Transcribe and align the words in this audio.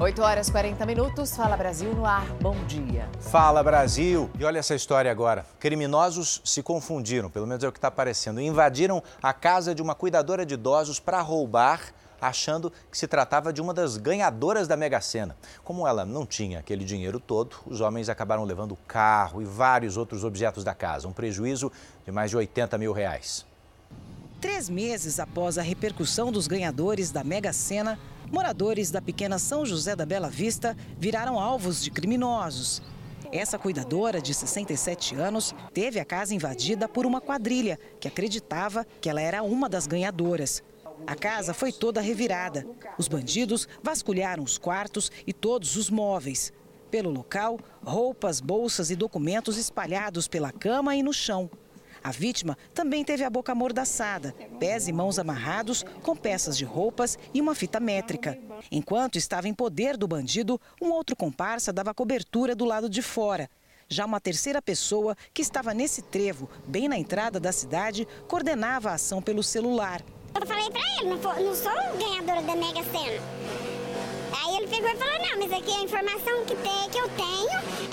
8 0.00 0.22
horas 0.22 0.48
40 0.48 0.86
minutos. 0.86 1.34
Fala 1.34 1.56
Brasil 1.56 1.92
no 1.92 2.06
ar. 2.06 2.24
Bom 2.40 2.54
dia. 2.66 3.08
Fala 3.18 3.64
Brasil. 3.64 4.30
E 4.38 4.44
olha 4.44 4.60
essa 4.60 4.76
história 4.76 5.10
agora. 5.10 5.44
Criminosos 5.58 6.40
se 6.44 6.62
confundiram, 6.62 7.28
pelo 7.28 7.48
menos 7.48 7.64
é 7.64 7.68
o 7.68 7.72
que 7.72 7.78
está 7.78 7.88
aparecendo. 7.88 8.40
Invadiram 8.40 9.02
a 9.20 9.32
casa 9.32 9.74
de 9.74 9.82
uma 9.82 9.96
cuidadora 9.96 10.46
de 10.46 10.54
idosos 10.54 11.00
para 11.00 11.20
roubar 11.20 11.92
achando 12.20 12.72
que 12.90 12.96
se 12.96 13.08
tratava 13.08 13.52
de 13.52 13.60
uma 13.60 13.74
das 13.74 13.96
ganhadoras 13.96 14.68
da 14.68 14.76
Mega 14.76 15.00
Sena. 15.00 15.36
Como 15.64 15.86
ela 15.86 16.04
não 16.04 16.24
tinha 16.24 16.60
aquele 16.60 16.84
dinheiro 16.84 17.18
todo, 17.18 17.56
os 17.66 17.80
homens 17.80 18.08
acabaram 18.08 18.44
levando 18.44 18.72
o 18.72 18.78
carro 18.86 19.42
e 19.42 19.44
vários 19.44 19.96
outros 19.96 20.22
objetos 20.22 20.62
da 20.62 20.74
casa, 20.74 21.08
um 21.08 21.12
prejuízo 21.12 21.72
de 22.04 22.12
mais 22.12 22.30
de 22.30 22.36
80 22.36 22.78
mil 22.78 22.92
reais. 22.92 23.44
Três 24.40 24.68
meses 24.68 25.18
após 25.18 25.58
a 25.58 25.62
repercussão 25.62 26.30
dos 26.30 26.46
ganhadores 26.46 27.10
da 27.10 27.24
Mega 27.24 27.52
Sena, 27.52 27.98
moradores 28.30 28.90
da 28.90 29.00
pequena 29.00 29.38
São 29.38 29.64
José 29.64 29.96
da 29.96 30.06
Bela 30.06 30.28
Vista 30.28 30.76
viraram 30.98 31.38
alvos 31.38 31.82
de 31.82 31.90
criminosos. 31.90 32.82
Essa 33.30 33.58
cuidadora, 33.58 34.22
de 34.22 34.32
67 34.32 35.14
anos, 35.14 35.54
teve 35.74 36.00
a 36.00 36.04
casa 36.04 36.34
invadida 36.34 36.88
por 36.88 37.04
uma 37.04 37.20
quadrilha 37.20 37.78
que 38.00 38.08
acreditava 38.08 38.86
que 39.00 39.08
ela 39.08 39.20
era 39.20 39.42
uma 39.42 39.68
das 39.68 39.86
ganhadoras. 39.86 40.62
A 41.06 41.14
casa 41.14 41.52
foi 41.52 41.70
toda 41.70 42.00
revirada. 42.00 42.66
Os 42.96 43.06
bandidos 43.06 43.68
vasculharam 43.82 44.42
os 44.42 44.58
quartos 44.58 45.12
e 45.26 45.32
todos 45.32 45.76
os 45.76 45.90
móveis. 45.90 46.52
Pelo 46.90 47.10
local, 47.10 47.60
roupas, 47.84 48.40
bolsas 48.40 48.90
e 48.90 48.96
documentos 48.96 49.58
espalhados 49.58 50.26
pela 50.26 50.50
cama 50.50 50.96
e 50.96 51.02
no 51.02 51.12
chão. 51.12 51.50
A 52.02 52.10
vítima 52.10 52.56
também 52.74 53.04
teve 53.04 53.24
a 53.24 53.30
boca 53.30 53.52
amordaçada, 53.52 54.34
pés 54.58 54.88
e 54.88 54.92
mãos 54.92 55.18
amarrados 55.18 55.84
com 56.02 56.16
peças 56.16 56.56
de 56.56 56.64
roupas 56.64 57.18
e 57.34 57.40
uma 57.40 57.54
fita 57.54 57.80
métrica. 57.80 58.38
Enquanto 58.70 59.16
estava 59.16 59.48
em 59.48 59.54
poder 59.54 59.96
do 59.96 60.08
bandido, 60.08 60.60
um 60.80 60.90
outro 60.90 61.16
comparsa 61.16 61.72
dava 61.72 61.94
cobertura 61.94 62.54
do 62.54 62.64
lado 62.64 62.88
de 62.88 63.02
fora. 63.02 63.50
Já 63.88 64.04
uma 64.04 64.20
terceira 64.20 64.60
pessoa, 64.60 65.16
que 65.32 65.40
estava 65.40 65.72
nesse 65.72 66.02
trevo, 66.02 66.48
bem 66.66 66.88
na 66.88 66.98
entrada 66.98 67.40
da 67.40 67.52
cidade, 67.52 68.06
coordenava 68.26 68.90
a 68.90 68.94
ação 68.94 69.22
pelo 69.22 69.42
celular. 69.42 70.02
Eu 70.38 70.46
falei 70.46 70.70
pra 70.70 70.80
ele, 71.00 71.08
não, 71.08 71.16
não 71.16 71.54
sou 71.54 71.72
ganhadora 71.98 72.42
da 72.42 72.54
Mega 72.54 72.84
Sena. 72.84 73.47
Pegou 74.70 74.90
e 74.90 74.96
falou, 74.96 75.18
não, 75.18 75.38
mas 75.38 75.52
aqui 75.52 75.72
a 75.72 75.82
informação 75.82 76.44
que, 76.44 76.54
tem, 76.56 76.90
que 76.90 76.98
eu 76.98 77.08
tenho 77.10 77.48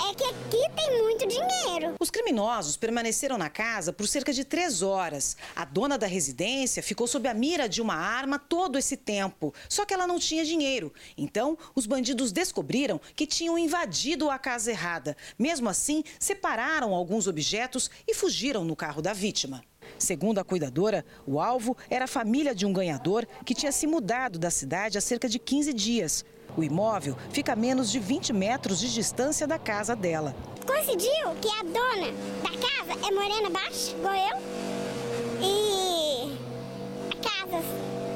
é 0.09 0.14
que 0.14 0.23
aqui 0.26 0.76
tem 0.76 1.02
muito 1.02 1.26
dinheiro. 1.26 1.95
Os 2.00 2.09
criminosos 2.12 2.76
permaneceram 2.76 3.38
na 3.38 3.50
casa 3.50 3.94
por 3.94 4.08
cerca 4.08 4.34
de 4.34 4.44
três 4.44 4.81
horas. 4.81 5.38
A 5.56 5.64
dona 5.64 5.98
da 5.98 6.06
residência 6.06 6.84
ficou 6.84 7.08
sob 7.08 7.28
a 7.30 7.34
mira 7.34 7.70
de 7.70 7.81
uma 7.81 7.96
arma 7.96 8.38
todo 8.38 8.78
esse 8.78 8.98
tempo, 8.98 9.53
só 9.70 9.86
que 9.86 9.94
ela 9.94 10.06
não 10.06 10.20
tinha 10.20 10.44
dinheiro. 10.44 10.94
Então, 11.18 11.58
os 11.73 11.86
bandidos 11.86 12.31
descobriram 12.31 13.00
que 13.16 13.26
tinham 13.26 13.58
invadido 13.58 14.30
a 14.30 14.38
casa 14.38 14.70
errada. 14.70 15.16
Mesmo 15.40 15.70
assim, 15.70 16.03
separaram 16.20 16.94
alguns 16.94 17.26
objetos 17.26 17.90
e 18.06 18.14
fugiram 18.14 18.66
no 18.66 18.76
carro 18.76 19.02
da 19.02 19.14
vítima. 19.14 19.64
Segundo 19.98 20.40
a 20.40 20.44
cuidadora, 20.44 21.06
o 21.26 21.40
alvo 21.40 21.76
era 21.90 22.06
a 22.06 22.08
família 22.08 22.54
de 22.54 22.66
um 22.66 22.74
ganhador 22.74 23.26
que 23.46 23.54
tinha 23.54 23.72
se 23.72 23.88
mudado 23.88 24.38
da 24.38 24.52
cidade 24.52 24.98
há 24.98 25.02
cerca 25.02 25.28
de 25.28 25.40
15 25.40 25.74
dias. 25.74 26.26
O 26.58 26.64
imóvel 26.64 27.18
fica 27.32 27.54
a 27.54 27.56
menos 27.56 27.92
de 27.92 28.00
20 28.00 28.32
metros 28.32 28.80
de 28.80 28.94
distância 28.94 29.46
da 29.46 29.60
casa 29.60 29.96
dela. 29.96 30.36
Coincidiu 30.66 31.36
que 31.42 31.50
a 31.50 31.64
dona 31.64 32.12
da 32.42 32.52
casa 32.52 33.08
é 33.08 33.12
morena 33.12 33.50
baixa, 33.50 33.92
igual 33.92 34.16
eu. 34.16 34.38
E 35.42 36.38
a 37.12 37.30
casa 37.30 37.62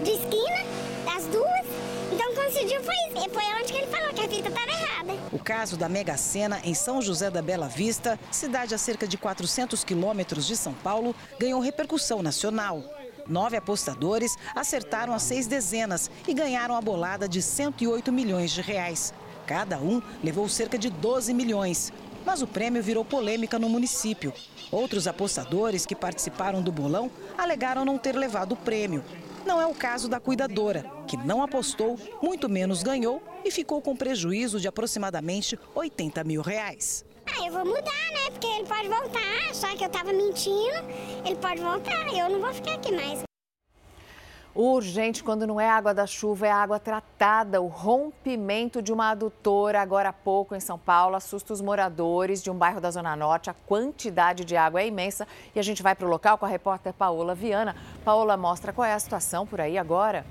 de 0.04 0.12
esquina, 0.12 0.66
das 1.06 1.26
duas. 1.26 1.66
Então 2.12 2.34
coincidiu, 2.34 2.82
foi, 2.82 3.30
foi 3.30 3.44
onde 3.62 3.72
que 3.72 3.78
ele 3.78 3.88
falou 3.88 4.14
que 4.14 4.22
a 4.22 4.30
fita 4.30 4.50
estava 4.50 4.72
errada. 4.72 4.99
O 5.40 5.42
caso 5.42 5.78
da 5.78 5.88
Mega 5.88 6.18
Sena 6.18 6.60
em 6.66 6.74
São 6.74 7.02
José 7.02 7.32
da 7.32 7.42
Bela 7.42 7.70
Vista, 7.70 8.20
cidade 8.30 8.76
a 8.76 8.78
cerca 8.78 9.08
de 9.08 9.18
400 9.18 9.86
quilômetros 9.86 10.46
de 10.46 10.58
São 10.58 10.74
Paulo, 10.74 11.16
ganhou 11.40 11.62
repercussão 11.62 12.22
nacional. 12.22 12.84
Nove 13.26 13.56
apostadores 13.56 14.36
acertaram 14.54 15.14
as 15.14 15.24
seis 15.24 15.48
dezenas 15.48 16.12
e 16.28 16.34
ganharam 16.34 16.76
a 16.76 16.82
bolada 16.82 17.26
de 17.28 17.42
108 17.42 18.12
milhões 18.12 18.52
de 18.52 18.62
reais. 18.62 19.14
Cada 19.48 19.80
um 19.80 20.02
levou 20.22 20.50
cerca 20.50 20.78
de 20.78 20.90
12 20.90 21.34
milhões. 21.34 21.94
Mas 22.26 22.42
o 22.42 22.48
prêmio 22.48 22.84
virou 22.84 23.06
polêmica 23.06 23.58
no 23.58 23.70
município. 23.70 24.34
Outros 24.70 25.08
apostadores 25.08 25.86
que 25.86 25.96
participaram 25.96 26.62
do 26.62 26.72
bolão 26.72 27.10
alegaram 27.38 27.86
não 27.86 27.98
ter 27.98 28.14
levado 28.14 28.52
o 28.52 28.58
prêmio. 28.58 29.06
Não 29.46 29.62
é 29.62 29.66
o 29.66 29.74
caso 29.74 30.08
da 30.08 30.20
cuidadora, 30.20 30.86
que 31.08 31.18
não 31.18 31.42
apostou, 31.42 31.98
muito 32.22 32.50
menos 32.50 32.84
ganhou 32.84 33.22
e 33.44 33.52
ficou 33.52 33.82
com 33.82 33.96
prejuízo 33.96 34.60
de 34.60 34.68
aproximadamente 34.68 35.58
80 35.74 36.24
mil 36.24 36.42
reais. 36.42 37.06
Ah, 37.26 37.46
eu 37.46 37.54
vou 37.54 37.66
mudar, 37.66 38.12
né? 38.12 38.30
Porque 38.32 38.48
ele 38.48 38.68
pode 38.68 38.88
voltar, 38.88 39.54
só 39.54 39.68
que 39.76 39.84
eu 39.84 39.90
tava 39.90 40.12
mentindo, 40.12 40.84
ele 41.26 41.36
pode 41.36 41.62
voltar, 41.62 42.08
eu 42.14 42.30
não 42.30 42.40
vou 42.40 42.54
ficar 42.54 42.74
aqui 42.76 42.92
mais. 42.92 43.29
Urgente 44.56 45.24
quando 45.24 45.46
não 45.46 45.62
é 45.62 45.70
água 45.70 45.94
da 45.94 46.08
chuva, 46.08 46.48
é 46.48 46.52
água 46.52 46.80
tratada. 46.80 47.62
O 47.62 47.68
rompimento 47.68 48.82
de 48.82 48.92
uma 48.92 49.12
adutora 49.12 49.80
agora 49.80 50.10
há 50.10 50.14
pouco 50.14 50.56
em 50.56 50.60
São 50.60 50.78
Paulo 50.78 51.16
assusta 51.16 51.54
os 51.54 51.62
moradores 51.62 52.42
de 52.42 52.50
um 52.50 52.56
bairro 52.56 52.82
da 52.82 52.90
Zona 52.90 53.16
Norte. 53.16 53.50
A 53.50 53.54
quantidade 53.54 54.44
de 54.44 54.58
água 54.58 54.82
é 54.82 54.88
imensa 54.88 55.28
e 55.56 55.60
a 55.60 55.64
gente 55.64 55.84
vai 55.84 55.94
para 55.94 56.08
o 56.08 56.10
local 56.10 56.38
com 56.38 56.46
a 56.46 56.50
repórter 56.50 56.94
Paola 56.94 57.36
Viana. 57.36 57.76
Paola 58.04 58.36
mostra 58.36 58.74
qual 58.74 58.86
é 58.86 58.94
a 58.94 59.00
situação 59.00 59.46
por 59.46 59.62
aí 59.62 59.78
agora. 59.78 60.26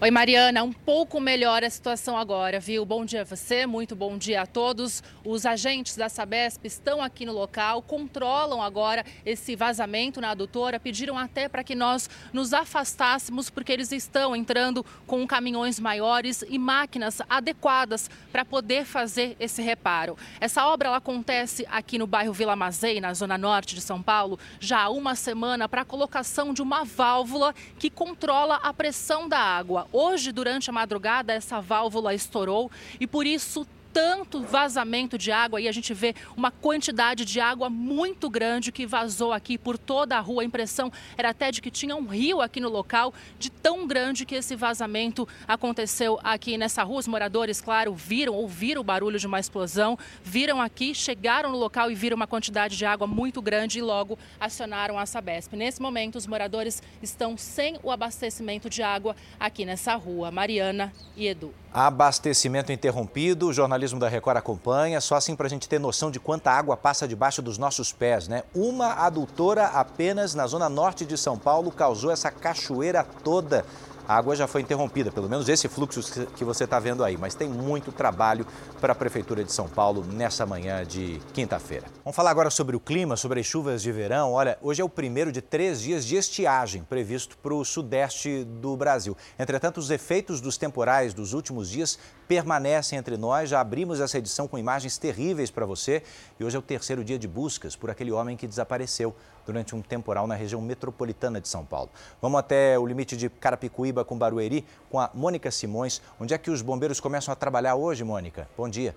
Oi, 0.00 0.12
Mariana, 0.12 0.62
um 0.62 0.72
pouco 0.72 1.18
melhor 1.18 1.64
a 1.64 1.68
situação 1.68 2.16
agora, 2.16 2.60
viu? 2.60 2.84
Bom 2.84 3.04
dia 3.04 3.22
a 3.22 3.24
você, 3.24 3.66
muito 3.66 3.96
bom 3.96 4.16
dia 4.16 4.42
a 4.42 4.46
todos. 4.46 5.02
Os 5.24 5.44
agentes 5.44 5.96
da 5.96 6.08
Sabesp 6.08 6.64
estão 6.64 7.02
aqui 7.02 7.26
no 7.26 7.32
local, 7.32 7.82
controlam 7.82 8.62
agora 8.62 9.04
esse 9.26 9.56
vazamento 9.56 10.20
na 10.20 10.30
adutora, 10.30 10.78
pediram 10.78 11.18
até 11.18 11.48
para 11.48 11.64
que 11.64 11.74
nós 11.74 12.08
nos 12.32 12.54
afastássemos, 12.54 13.50
porque 13.50 13.72
eles 13.72 13.90
estão 13.90 14.36
entrando 14.36 14.86
com 15.04 15.26
caminhões 15.26 15.80
maiores 15.80 16.44
e 16.48 16.60
máquinas 16.60 17.20
adequadas 17.28 18.08
para 18.30 18.44
poder 18.44 18.84
fazer 18.84 19.36
esse 19.40 19.62
reparo. 19.62 20.16
Essa 20.40 20.64
obra 20.64 20.94
acontece 20.94 21.66
aqui 21.68 21.98
no 21.98 22.06
bairro 22.06 22.32
Vila 22.32 22.54
Mazei, 22.54 23.00
na 23.00 23.14
zona 23.14 23.36
norte 23.36 23.74
de 23.74 23.80
São 23.80 24.00
Paulo, 24.00 24.38
já 24.60 24.82
há 24.82 24.90
uma 24.90 25.16
semana 25.16 25.68
para 25.68 25.82
a 25.82 25.84
colocação 25.84 26.54
de 26.54 26.62
uma 26.62 26.84
válvula 26.84 27.52
que 27.80 27.90
controla 27.90 28.60
a 28.62 28.72
pressão 28.72 29.28
da 29.28 29.40
água. 29.40 29.87
Hoje, 29.92 30.32
durante 30.32 30.68
a 30.68 30.72
madrugada, 30.72 31.32
essa 31.32 31.60
válvula 31.60 32.14
estourou 32.14 32.70
e 33.00 33.06
por 33.06 33.26
isso 33.26 33.66
tanto 33.98 34.40
vazamento 34.44 35.18
de 35.18 35.32
água 35.32 35.60
e 35.60 35.66
a 35.66 35.72
gente 35.72 35.92
vê 35.92 36.14
uma 36.36 36.52
quantidade 36.52 37.24
de 37.24 37.40
água 37.40 37.68
muito 37.68 38.30
grande 38.30 38.70
que 38.70 38.86
vazou 38.86 39.32
aqui 39.32 39.58
por 39.58 39.76
toda 39.76 40.16
a 40.16 40.20
rua. 40.20 40.42
A 40.42 40.44
impressão 40.44 40.92
era 41.16 41.30
até 41.30 41.50
de 41.50 41.60
que 41.60 41.68
tinha 41.68 41.96
um 41.96 42.06
rio 42.06 42.40
aqui 42.40 42.60
no 42.60 42.68
local, 42.68 43.12
de 43.40 43.50
tão 43.50 43.88
grande 43.88 44.24
que 44.24 44.36
esse 44.36 44.54
vazamento 44.54 45.26
aconteceu 45.48 46.16
aqui 46.22 46.56
nessa 46.56 46.84
rua. 46.84 47.00
Os 47.00 47.08
moradores, 47.08 47.60
claro, 47.60 47.92
viram, 47.92 48.34
ouviram 48.34 48.82
o 48.82 48.84
barulho 48.84 49.18
de 49.18 49.26
uma 49.26 49.40
explosão, 49.40 49.98
viram 50.22 50.62
aqui, 50.62 50.94
chegaram 50.94 51.50
no 51.50 51.58
local 51.58 51.90
e 51.90 51.96
viram 51.96 52.14
uma 52.14 52.28
quantidade 52.28 52.76
de 52.76 52.86
água 52.86 53.08
muito 53.08 53.42
grande 53.42 53.80
e 53.80 53.82
logo 53.82 54.16
acionaram 54.38 54.96
a 54.96 55.06
Sabesp. 55.06 55.56
Nesse 55.56 55.82
momento, 55.82 56.14
os 56.14 56.26
moradores 56.28 56.80
estão 57.02 57.36
sem 57.36 57.80
o 57.82 57.90
abastecimento 57.90 58.70
de 58.70 58.80
água 58.80 59.16
aqui 59.40 59.64
nessa 59.64 59.96
rua. 59.96 60.30
Mariana 60.30 60.92
e 61.16 61.26
Edu. 61.26 61.52
Abastecimento 61.72 62.72
interrompido, 62.72 63.48
o 63.48 63.52
jornalismo 63.88 63.98
da 63.98 64.08
Record 64.08 64.36
acompanha, 64.36 65.00
só 65.00 65.16
assim 65.16 65.34
para 65.34 65.46
a 65.46 65.50
gente 65.50 65.68
ter 65.68 65.78
noção 65.78 66.10
de 66.10 66.20
quanta 66.20 66.50
água 66.50 66.76
passa 66.76 67.08
debaixo 67.08 67.40
dos 67.40 67.58
nossos 67.58 67.92
pés, 67.92 68.28
né? 68.28 68.42
Uma 68.54 68.92
adutora 69.04 69.66
apenas 69.66 70.34
na 70.34 70.46
zona 70.46 70.68
norte 70.68 71.04
de 71.04 71.16
São 71.16 71.38
Paulo 71.38 71.70
causou 71.70 72.10
essa 72.10 72.30
cachoeira 72.30 73.04
toda 73.24 73.64
a 74.08 74.16
água 74.16 74.34
já 74.34 74.46
foi 74.46 74.62
interrompida, 74.62 75.12
pelo 75.12 75.28
menos 75.28 75.50
esse 75.50 75.68
fluxo 75.68 76.00
que 76.34 76.42
você 76.42 76.64
está 76.64 76.80
vendo 76.80 77.04
aí. 77.04 77.18
Mas 77.18 77.34
tem 77.34 77.46
muito 77.46 77.92
trabalho 77.92 78.46
para 78.80 78.94
a 78.94 78.96
Prefeitura 78.96 79.44
de 79.44 79.52
São 79.52 79.68
Paulo 79.68 80.02
nessa 80.02 80.46
manhã 80.46 80.82
de 80.82 81.20
quinta-feira. 81.34 81.84
Vamos 82.02 82.16
falar 82.16 82.30
agora 82.30 82.48
sobre 82.48 82.74
o 82.74 82.80
clima, 82.80 83.18
sobre 83.18 83.40
as 83.40 83.44
chuvas 83.44 83.82
de 83.82 83.92
verão. 83.92 84.32
Olha, 84.32 84.56
hoje 84.62 84.80
é 84.80 84.84
o 84.84 84.88
primeiro 84.88 85.30
de 85.30 85.42
três 85.42 85.82
dias 85.82 86.06
de 86.06 86.16
estiagem 86.16 86.84
previsto 86.84 87.36
para 87.36 87.52
o 87.52 87.62
sudeste 87.66 88.44
do 88.44 88.74
Brasil. 88.78 89.14
Entretanto, 89.38 89.76
os 89.76 89.90
efeitos 89.90 90.40
dos 90.40 90.56
temporais 90.56 91.12
dos 91.12 91.34
últimos 91.34 91.68
dias 91.68 91.98
permanecem 92.28 92.98
entre 92.98 93.16
nós. 93.16 93.48
Já 93.48 93.60
abrimos 93.60 93.98
essa 93.98 94.18
edição 94.18 94.46
com 94.46 94.58
imagens 94.58 94.98
terríveis 94.98 95.50
para 95.50 95.64
você. 95.64 96.02
E 96.38 96.44
hoje 96.44 96.54
é 96.54 96.58
o 96.58 96.62
terceiro 96.62 97.02
dia 97.02 97.18
de 97.18 97.26
buscas 97.26 97.74
por 97.74 97.90
aquele 97.90 98.12
homem 98.12 98.36
que 98.36 98.46
desapareceu 98.46 99.16
durante 99.46 99.74
um 99.74 99.80
temporal 99.80 100.26
na 100.26 100.34
região 100.34 100.60
metropolitana 100.60 101.40
de 101.40 101.48
São 101.48 101.64
Paulo. 101.64 101.90
Vamos 102.20 102.38
até 102.38 102.78
o 102.78 102.86
limite 102.86 103.16
de 103.16 103.30
Carapicuíba 103.30 104.04
com 104.04 104.18
Barueri 104.18 104.64
com 104.90 105.00
a 105.00 105.10
Mônica 105.14 105.50
Simões. 105.50 106.02
Onde 106.20 106.34
é 106.34 106.38
que 106.38 106.50
os 106.50 106.60
bombeiros 106.60 107.00
começam 107.00 107.32
a 107.32 107.34
trabalhar 107.34 107.74
hoje, 107.74 108.04
Mônica? 108.04 108.46
Bom 108.56 108.68
dia. 108.68 108.94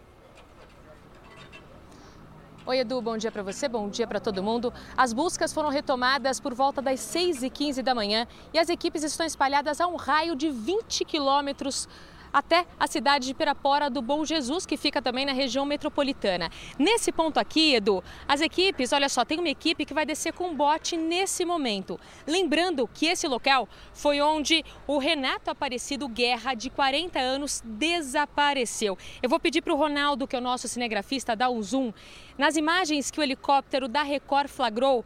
Oi, 2.64 2.78
Edu, 2.78 3.02
bom 3.02 3.18
dia 3.18 3.32
para 3.32 3.42
você, 3.42 3.68
bom 3.68 3.90
dia 3.90 4.06
para 4.06 4.20
todo 4.20 4.44
mundo. 4.44 4.72
As 4.96 5.14
buscas 5.14 5.52
foram 5.52 5.70
retomadas 5.70 6.40
por 6.40 6.54
volta 6.54 6.80
das 6.80 7.00
6h15 7.00 7.82
da 7.82 7.96
manhã 7.96 8.28
e 8.54 8.60
as 8.60 8.70
equipes 8.70 9.02
estão 9.02 9.26
espalhadas 9.26 9.82
a 9.82 9.88
um 9.88 9.96
raio 9.96 10.36
de 10.36 10.50
20 10.50 11.04
quilômetros 11.04 11.90
até 12.32 12.66
a 12.80 12.88
cidade 12.88 13.28
de 13.28 13.34
Pirapora 13.34 13.90
do 13.90 14.02
Bom 14.02 14.24
Jesus, 14.26 14.66
que 14.66 14.78
fica 14.78 15.02
também 15.02 15.26
na 15.26 15.34
região 15.34 15.66
metropolitana. 15.66 16.50
Nesse 16.78 17.12
ponto 17.12 17.40
aqui, 17.40 17.76
Edu, 17.76 18.04
as 18.28 18.42
equipes, 18.42 18.94
olha 18.94 19.10
só, 19.10 19.26
tem 19.26 19.40
uma 19.40 19.50
equipe 19.50 19.86
que 19.86 19.94
vai 19.94 20.06
descer 20.06 20.34
com 20.34 20.56
bote 20.56 20.96
nesse 20.98 21.46
momento. 21.46 22.00
Lembrando 22.26 22.88
que 22.94 23.06
esse 23.06 23.28
local 23.28 23.68
foi 23.94 24.22
onde 24.22 24.64
o 24.88 24.98
Renato 24.98 25.50
Aparecido 25.50 26.08
Guerra, 26.08 26.54
de 26.54 26.70
40 26.70 27.20
anos, 27.20 27.62
desapareceu. 27.66 28.98
Eu 29.22 29.30
vou 29.30 29.40
pedir 29.40 29.62
para 29.62 29.74
o 29.74 29.78
Ronaldo, 29.78 30.28
que 30.28 30.36
é 30.36 30.40
o 30.40 30.42
nosso 30.42 30.68
cinegrafista, 30.68 31.36
dar 31.36 31.50
um 31.50 31.62
zoom. 31.62 31.92
Nas 32.38 32.56
imagens 32.56 33.12
que 33.12 33.20
o 33.20 33.24
helicóptero 33.24 33.88
da 33.88 34.04
Record 34.04 34.48
flagrou, 34.48 35.06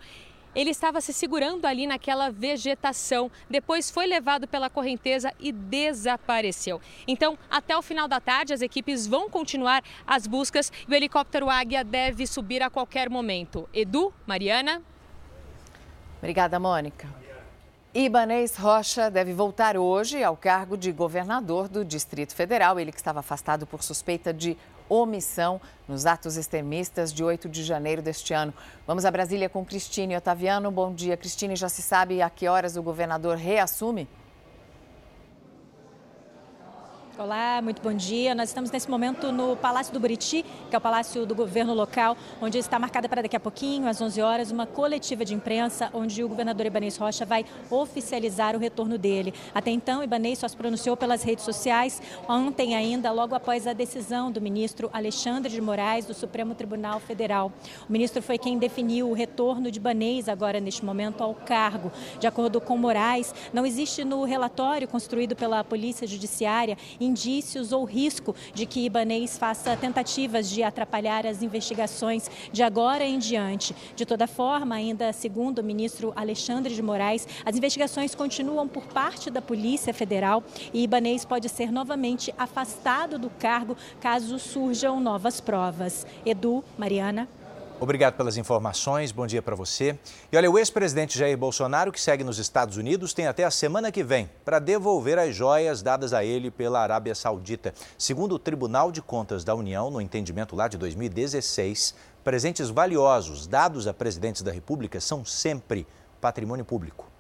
ele 0.56 0.70
estava 0.70 1.02
se 1.02 1.12
segurando 1.12 1.66
ali 1.66 1.86
naquela 1.86 2.32
vegetação, 2.32 3.30
depois 3.50 3.92
foi 3.92 4.08
levado 4.08 4.48
pela 4.48 4.70
correnteza 4.70 5.34
e 5.40 5.52
desapareceu. 5.52 6.82
Então, 7.08 7.38
até 7.50 7.78
o 7.78 7.82
final 7.82 8.08
da 8.08 8.20
tarde, 8.20 8.54
as 8.54 8.62
equipes 8.62 9.06
vão 9.06 9.30
continuar 9.30 9.84
as 10.08 10.26
buscas 10.26 10.72
e 10.88 10.92
o 10.92 10.96
helicóptero 10.96 11.50
Águia 11.50 11.84
deve 11.84 12.26
subir 12.26 12.64
a 12.64 12.70
qualquer 12.70 13.10
momento. 13.10 13.68
Edu, 13.74 14.14
Mariana. 14.26 14.82
Obrigada, 16.20 16.60
Mônica. 16.60 17.08
Ibanês 17.94 18.58
Rocha 18.58 19.10
deve 19.10 19.32
voltar 19.32 19.78
hoje 19.78 20.22
ao 20.22 20.36
cargo 20.36 20.76
de 20.78 20.92
governador 20.92 21.70
do 21.70 21.86
Distrito 21.86 22.36
Federal. 22.36 22.78
Ele 22.78 22.92
que 22.92 22.98
estava 22.98 23.22
afastado 23.22 23.66
por 23.66 23.82
suspeita 23.82 24.34
de 24.34 24.58
omissão 24.90 25.60
nos 25.88 26.06
atos 26.06 26.38
extremistas 26.38 27.14
de 27.14 27.24
8 27.24 27.48
de 27.50 27.64
janeiro 27.64 28.02
deste 28.02 28.34
ano. 28.34 28.54
Vamos 28.86 29.06
a 29.06 29.12
Brasília 29.12 29.50
com 29.50 29.66
Cristine 29.66 30.16
Otaviano. 30.16 30.72
Bom 30.72 30.94
dia, 30.94 31.18
Cristine. 31.18 31.56
Já 31.56 31.70
se 31.70 31.82
sabe 31.82 32.22
a 32.22 32.30
que 32.30 32.48
horas 32.48 32.76
o 32.76 32.84
governador 32.84 33.38
reassume? 33.38 34.08
Olá, 37.18 37.62
muito 37.62 37.82
bom 37.82 37.94
dia. 37.94 38.36
Nós 38.36 38.50
estamos 38.50 38.70
nesse 38.70 38.92
momento 38.92 39.32
no 39.32 39.56
Palácio 39.56 39.94
do 39.94 40.02
Buriti, 40.02 40.44
que 40.70 40.76
é 40.76 40.78
o 40.78 40.82
palácio 40.82 41.26
do 41.26 41.34
governo 41.34 41.74
local, 41.74 42.18
onde 42.42 42.58
está 42.58 42.78
marcada 42.78 43.08
para 43.08 43.22
daqui 43.22 43.38
a 43.38 43.40
pouquinho, 43.40 43.88
às 43.88 44.02
11 44.02 44.22
horas, 44.22 44.52
uma 44.52 44.66
coletiva 44.68 45.24
de 45.24 45.34
imprensa, 45.34 45.90
onde 45.94 46.22
o 46.22 46.28
governador 46.28 46.66
Ibanez 46.66 46.98
Rocha 46.98 47.26
vai 47.26 47.46
oficializar 47.70 48.54
o 48.54 48.60
retorno 48.60 48.98
dele. 48.98 49.34
Até 49.54 49.72
então, 49.72 50.04
Ibanez 50.04 50.40
só 50.40 50.48
se 50.50 50.58
pronunciou 50.58 50.98
pelas 50.98 51.24
redes 51.24 51.46
sociais, 51.46 52.02
ontem 52.28 52.76
ainda, 52.76 53.10
logo 53.14 53.34
após 53.34 53.66
a 53.66 53.72
decisão 53.72 54.30
do 54.30 54.42
ministro 54.42 54.90
Alexandre 54.92 55.50
de 55.50 55.62
Moraes, 55.62 56.06
do 56.06 56.14
Supremo 56.14 56.54
Tribunal 56.54 57.00
Federal. 57.00 57.50
O 57.88 57.94
ministro 57.94 58.22
foi 58.22 58.38
quem 58.38 58.58
definiu 58.58 59.10
o 59.10 59.14
retorno 59.14 59.72
de 59.72 59.80
Ibanez 59.80 60.28
agora, 60.28 60.60
neste 60.60 60.84
momento, 60.84 61.24
ao 61.24 61.34
cargo. 61.34 61.94
De 62.20 62.28
acordo 62.28 62.60
com 62.60 62.78
Moraes, 62.78 63.34
não 63.54 63.66
existe 63.66 64.04
no 64.04 64.26
relatório 64.26 64.86
construído 64.86 65.34
pela 65.34 65.64
Polícia 65.64 66.06
Judiciária 66.06 66.78
indícios 67.06 67.72
ou 67.72 67.84
risco 67.84 68.36
de 68.54 68.66
que 68.66 68.86
Ibanês 68.86 69.38
faça 69.38 69.76
tentativas 69.78 70.50
de 70.50 70.64
atrapalhar 70.64 71.26
as 71.26 71.42
investigações 71.42 72.30
de 72.52 72.64
agora 72.64 73.06
em 73.06 73.20
diante. 73.20 73.76
De 73.96 74.06
toda 74.06 74.28
forma, 74.28 74.76
ainda 74.76 75.14
segundo 75.14 75.60
o 75.60 75.64
ministro 75.64 76.12
Alexandre 76.16 76.74
de 76.74 76.82
Moraes, 76.82 77.28
as 77.46 77.56
investigações 77.56 78.16
continuam 78.16 78.68
por 78.68 78.86
parte 78.88 79.30
da 79.30 79.42
Polícia 79.42 79.94
Federal 79.94 80.44
e 80.74 80.84
Ibanês 80.84 81.24
pode 81.24 81.48
ser 81.50 81.72
novamente 81.72 82.34
afastado 82.38 83.18
do 83.18 83.30
cargo 83.30 83.78
caso 84.00 84.40
surjam 84.40 85.00
novas 85.00 85.40
provas. 85.40 86.06
Edu, 86.26 86.64
Mariana. 86.78 87.28
Obrigado 87.78 88.16
pelas 88.16 88.38
informações, 88.38 89.12
bom 89.12 89.28
dia 89.28 89.42
para 89.42 89.54
você. 89.54 90.00
E 90.32 90.38
olha, 90.38 90.50
o 90.50 90.58
ex-presidente 90.58 91.20
Jair 91.20 91.38
Bolsonaro, 91.38 91.92
que 91.92 92.00
segue 92.00 92.24
nos 92.24 92.40
Estados 92.40 92.78
Unidos, 92.78 93.14
tem 93.14 93.28
até 93.28 93.44
a 93.44 93.52
semana 93.52 93.92
que 93.92 94.02
vem 94.02 94.30
para 94.46 94.60
devolver 94.60 95.20
as 95.20 95.36
joias 95.36 95.82
dadas 95.82 96.14
a 96.14 96.24
ele 96.24 96.50
pela 96.50 96.80
Arábia 96.80 97.14
Saudita. 97.14 97.74
Segundo 97.98 98.36
o 98.36 98.40
Tribunal 98.40 98.94
de 98.94 99.02
Contas 99.02 99.44
da 99.44 99.54
União, 99.54 99.92
no 99.92 100.00
entendimento 100.00 100.56
lá 100.56 100.70
de 100.70 100.78
2016, 100.78 101.94
presentes 102.24 102.70
valiosos 102.70 103.46
dados 103.46 103.88
a 103.88 103.94
presidentes 103.94 104.42
da 104.42 104.54
República 104.54 105.02
são 105.02 105.26
sempre 105.26 105.86
patrimônio 106.22 106.64
público. 106.64 107.15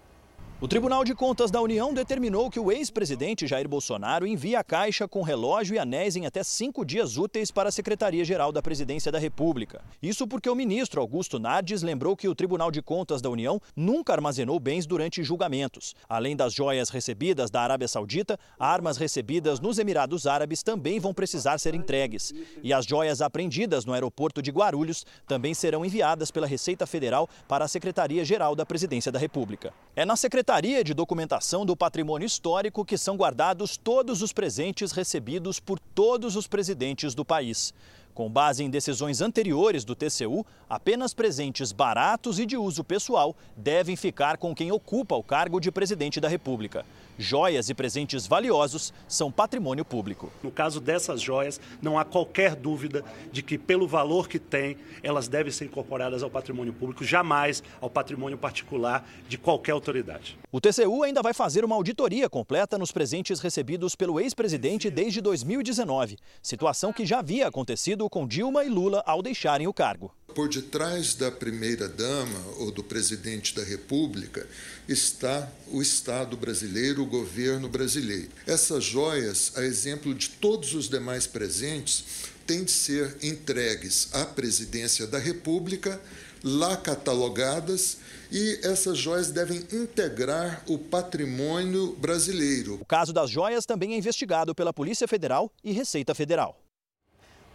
O 0.61 0.69
Tribunal 0.69 1.03
de 1.03 1.13
Contas 1.13 1.51
da 1.51 1.61
União 1.61 1.93
determinou 1.93 2.49
que 2.49 2.61
o 2.61 2.71
ex-presidente 2.71 3.45
Jair 3.45 3.67
Bolsonaro 3.67 4.25
envie 4.25 4.55
a 4.55 4.63
caixa 4.63 5.05
com 5.05 5.21
relógio 5.21 5.75
e 5.75 5.79
anéis 5.79 6.15
em 6.15 6.25
até 6.25 6.43
cinco 6.45 6.85
dias 6.85 7.17
úteis 7.17 7.51
para 7.51 7.67
a 7.67 7.71
Secretaria-Geral 7.71 8.53
da 8.53 8.61
Presidência 8.61 9.11
da 9.11 9.19
República. 9.19 9.83
Isso 10.01 10.25
porque 10.25 10.49
o 10.49 10.55
ministro 10.55 11.01
Augusto 11.01 11.37
Nardes 11.39 11.81
lembrou 11.81 12.15
que 12.15 12.29
o 12.29 12.33
Tribunal 12.33 12.71
de 12.71 12.81
Contas 12.81 13.21
da 13.21 13.29
União 13.29 13.61
nunca 13.75 14.13
armazenou 14.13 14.57
bens 14.57 14.85
durante 14.85 15.21
julgamentos. 15.25 15.93
Além 16.07 16.37
das 16.37 16.53
joias 16.53 16.87
recebidas 16.87 17.51
da 17.51 17.61
Arábia 17.61 17.89
Saudita, 17.89 18.39
armas 18.57 18.95
recebidas 18.95 19.59
nos 19.59 19.77
Emirados 19.77 20.25
Árabes 20.25 20.63
também 20.63 21.01
vão 21.01 21.13
precisar 21.13 21.57
ser 21.57 21.75
entregues. 21.75 22.33
E 22.63 22.71
as 22.71 22.85
joias 22.85 23.21
apreendidas 23.21 23.83
no 23.83 23.91
aeroporto 23.91 24.41
de 24.41 24.51
Guarulhos 24.51 25.05
também 25.27 25.53
serão 25.53 25.83
enviadas 25.83 26.31
pela 26.31 26.47
Receita 26.47 26.87
Federal 26.87 27.27
para 27.45 27.65
a 27.65 27.67
Secretaria-Geral 27.67 28.55
da 28.55 28.65
Presidência 28.65 29.11
da 29.11 29.19
República. 29.19 29.73
É 29.97 30.05
na 30.05 30.15
Secretaria 30.15 30.44
Secretaria 30.45 30.83
de 30.83 30.93
Documentação 30.93 31.65
do 31.65 31.75
Patrimônio 31.75 32.27
Histórico 32.27 32.85
que 32.85 32.99
são 32.99 33.17
guardados 33.17 33.77
todos 33.77 34.21
os 34.21 34.31
presentes 34.31 34.91
recebidos 34.91 35.59
por 35.59 35.79
todos 35.79 36.35
os 36.35 36.45
presidentes 36.45 37.15
do 37.15 37.25
país. 37.25 37.73
Com 38.13 38.29
base 38.29 38.63
em 38.63 38.69
decisões 38.69 39.21
anteriores 39.21 39.83
do 39.83 39.95
TCU, 39.95 40.45
apenas 40.69 41.15
presentes 41.15 41.71
baratos 41.71 42.37
e 42.37 42.45
de 42.45 42.55
uso 42.55 42.83
pessoal 42.83 43.35
devem 43.57 43.95
ficar 43.95 44.37
com 44.37 44.53
quem 44.53 44.71
ocupa 44.71 45.15
o 45.15 45.23
cargo 45.23 45.59
de 45.59 45.71
presidente 45.71 46.21
da 46.21 46.27
República. 46.27 46.85
Joias 47.17 47.69
e 47.69 47.73
presentes 47.73 48.27
valiosos 48.27 48.93
são 49.07 49.31
patrimônio 49.31 49.85
público. 49.85 50.29
No 50.43 50.51
caso 50.51 50.81
dessas 50.81 51.21
joias, 51.21 51.61
não 51.81 51.97
há 51.97 52.03
qualquer 52.03 52.55
dúvida 52.55 53.05
de 53.31 53.41
que, 53.41 53.57
pelo 53.57 53.87
valor 53.87 54.27
que 54.27 54.37
têm, 54.37 54.77
elas 55.01 55.29
devem 55.29 55.51
ser 55.51 55.65
incorporadas 55.65 56.23
ao 56.23 56.29
patrimônio 56.29 56.73
público, 56.73 57.05
jamais 57.05 57.63
ao 57.79 57.89
patrimônio 57.89 58.37
particular 58.37 59.07
de 59.29 59.37
qualquer 59.37 59.71
autoridade. 59.71 60.37
O 60.51 60.59
TCU 60.59 61.03
ainda 61.03 61.21
vai 61.21 61.33
fazer 61.33 61.63
uma 61.63 61.75
auditoria 61.75 62.29
completa 62.29 62.77
nos 62.77 62.91
presentes 62.91 63.39
recebidos 63.39 63.95
pelo 63.95 64.19
ex-presidente 64.19 64.89
desde 64.89 65.21
2019, 65.21 66.17
situação 66.41 66.91
que 66.91 67.05
já 67.05 67.19
havia 67.19 67.47
acontecido 67.47 68.09
com 68.09 68.27
Dilma 68.27 68.65
e 68.65 68.69
Lula 68.69 69.01
ao 69.05 69.21
deixarem 69.21 69.67
o 69.67 69.73
cargo. 69.73 70.13
Por 70.35 70.49
detrás 70.49 71.15
da 71.15 71.31
primeira-dama 71.31 72.37
ou 72.57 72.69
do 72.69 72.83
presidente 72.83 73.55
da 73.55 73.63
República 73.63 74.45
está 74.85 75.49
o 75.69 75.81
Estado 75.81 76.35
brasileiro, 76.35 77.03
o 77.03 77.05
governo 77.05 77.69
brasileiro. 77.69 78.27
Essas 78.45 78.83
joias, 78.83 79.53
a 79.55 79.63
exemplo 79.63 80.13
de 80.13 80.29
todos 80.29 80.73
os 80.73 80.89
demais 80.89 81.25
presentes, 81.25 82.03
têm 82.45 82.65
de 82.65 82.71
ser 82.71 83.15
entregues 83.23 84.09
à 84.11 84.25
presidência 84.25 85.07
da 85.07 85.17
República, 85.19 86.01
lá 86.43 86.75
catalogadas 86.75 87.99
e 88.29 88.59
essas 88.61 88.97
joias 88.97 89.31
devem 89.31 89.65
integrar 89.71 90.63
o 90.67 90.77
patrimônio 90.77 91.95
brasileiro. 91.95 92.75
O 92.81 92.85
caso 92.85 93.13
das 93.13 93.29
joias 93.29 93.65
também 93.65 93.93
é 93.93 93.97
investigado 93.97 94.53
pela 94.53 94.73
Polícia 94.73 95.07
Federal 95.07 95.49
e 95.63 95.71
Receita 95.71 96.13
Federal. 96.13 96.64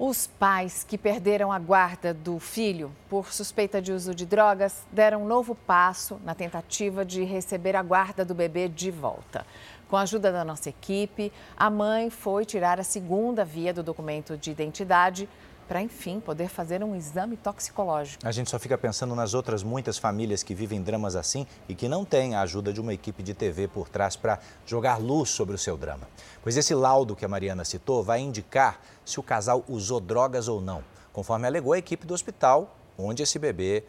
Os 0.03 0.27
pais 0.27 0.83
que 0.83 0.97
perderam 0.97 1.53
a 1.53 1.59
guarda 1.59 2.15
do 2.15 2.39
filho 2.39 2.91
por 3.07 3.35
suspeita 3.35 3.83
de 3.83 3.93
uso 3.93 4.15
de 4.15 4.25
drogas 4.25 4.87
deram 4.91 5.25
um 5.25 5.27
novo 5.27 5.55
passo 5.55 6.19
na 6.25 6.35
tentativa 6.35 7.05
de 7.05 7.23
receber 7.23 7.77
a 7.77 7.83
guarda 7.83 8.25
do 8.25 8.35
bebê 8.35 8.67
de 8.67 8.91
volta. 8.91 9.45
Com 9.91 9.99
a 9.99 10.01
ajuda 10.01 10.33
da 10.33 10.43
nossa 10.43 10.71
equipe, 10.71 11.31
a 11.55 11.69
mãe 11.69 12.09
foi 12.09 12.47
tirar 12.47 12.81
a 12.81 12.83
segunda 12.83 13.45
via 13.45 13.75
do 13.75 13.83
documento 13.83 14.39
de 14.39 14.51
identidade 14.51 15.29
para, 15.71 15.81
enfim, 15.81 16.19
poder 16.19 16.49
fazer 16.49 16.83
um 16.83 16.97
exame 16.97 17.37
toxicológico. 17.37 18.27
A 18.27 18.33
gente 18.33 18.51
só 18.51 18.59
fica 18.59 18.77
pensando 18.77 19.15
nas 19.15 19.35
outras 19.35 19.63
muitas 19.63 19.99
famílias 19.99 20.43
que 20.43 20.53
vivem 20.53 20.83
dramas 20.83 21.15
assim 21.15 21.47
e 21.69 21.77
que 21.77 21.87
não 21.87 22.05
têm 22.05 22.35
a 22.35 22.41
ajuda 22.41 22.73
de 22.73 22.81
uma 22.81 22.93
equipe 22.93 23.23
de 23.23 23.35
TV 23.35 23.69
por 23.69 23.89
trás 23.89 24.17
para 24.17 24.41
jogar 24.67 24.97
luz 24.97 25.31
sobre 25.31 25.55
o 25.55 25.59
seu 25.59 25.77
drama. 25.77 26.09
Pois 26.43 26.57
esse 26.57 26.75
laudo 26.75 27.15
que 27.15 27.25
a 27.25 27.29
Mariana 27.29 27.65
citou 27.65 28.03
vai 28.03 28.19
indicar 28.19 28.81
se 29.05 29.21
o 29.21 29.23
casal 29.23 29.65
usou 29.69 30.01
drogas 30.01 30.49
ou 30.49 30.61
não, 30.61 30.83
conforme 31.13 31.47
alegou 31.47 31.73
a 31.73 31.79
equipe 31.79 32.05
do 32.05 32.15
hospital 32.15 32.77
onde 32.99 33.23
esse 33.23 33.39
bebê, 33.39 33.85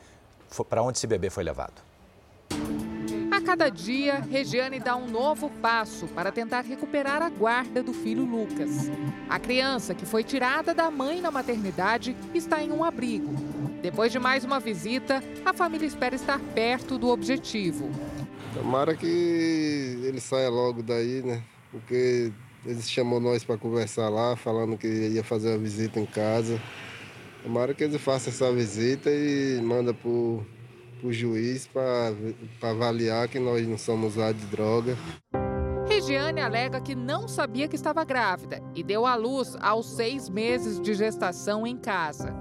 para 0.70 0.84
onde 0.84 1.00
esse 1.00 1.08
bebê 1.08 1.32
foi 1.32 1.44
levado. 1.44 1.91
Cada 3.52 3.68
dia, 3.68 4.22
Regiane 4.32 4.80
dá 4.80 4.96
um 4.96 5.10
novo 5.10 5.50
passo 5.62 6.08
para 6.08 6.32
tentar 6.32 6.62
recuperar 6.62 7.22
a 7.22 7.30
guarda 7.30 7.84
do 7.84 7.92
filho 7.92 8.24
Lucas. 8.24 8.90
A 9.30 9.38
criança, 9.38 9.94
que 9.94 10.06
foi 10.06 10.24
tirada 10.24 10.74
da 10.74 10.90
mãe 10.90 11.20
na 11.20 11.30
maternidade, 11.30 12.16
está 12.34 12.64
em 12.64 12.72
um 12.72 12.82
abrigo. 12.82 13.36
Depois 13.82 14.10
de 14.10 14.20
mais 14.20 14.46
uma 14.46 14.58
visita, 14.58 15.22
a 15.44 15.52
família 15.52 15.86
espera 15.86 16.16
estar 16.16 16.40
perto 16.56 16.98
do 16.98 17.10
objetivo. 17.10 17.92
Tomara 18.54 18.96
que 18.96 20.00
ele 20.02 20.22
saia 20.22 20.48
logo 20.48 20.82
daí, 20.82 21.22
né? 21.22 21.44
Porque 21.74 22.32
eles 22.66 22.90
chamou 22.90 23.20
nós 23.20 23.44
para 23.44 23.58
conversar 23.58 24.08
lá, 24.08 24.38
falando 24.38 24.78
que 24.78 24.88
ia 24.88 25.26
fazer 25.26 25.50
uma 25.50 25.58
visita 25.58 26.00
em 26.00 26.06
casa. 26.06 26.58
Tomara 27.44 27.74
que 27.74 27.84
eles 27.84 28.00
façam 28.00 28.32
essa 28.32 28.50
visita 28.54 29.12
e 29.12 29.60
manda 29.62 29.94
o 31.04 31.12
juiz 31.12 31.68
para 31.68 32.14
avaliar 32.62 33.28
que 33.28 33.40
nós 33.40 33.68
não 33.68 33.78
somos 33.78 34.14
usuários 34.14 34.42
de 34.42 34.48
droga. 34.48 34.98
Regiane 35.88 36.42
alega 36.42 36.80
que 36.80 36.96
não 36.96 37.28
sabia 37.28 37.68
que 37.68 37.76
estava 37.76 38.04
grávida 38.04 38.62
e 38.74 38.84
deu 38.84 39.06
à 39.06 39.16
luz 39.16 39.58
aos 39.60 39.90
seis 39.90 40.30
meses 40.30 40.80
de 40.80 40.94
gestação 40.94 41.68
em 41.68 41.78
casa. 41.78 42.34